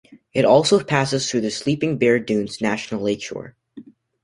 [0.33, 3.55] It also passes through the Sleeping Bear Dunes National Lakeshore.